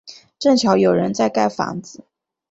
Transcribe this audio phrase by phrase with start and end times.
[0.39, 2.03] 正巧有人在盖房子